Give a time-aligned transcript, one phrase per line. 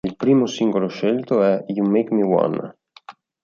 [0.03, 2.75] Il primo singolo scelto è "You Make Me Wanna".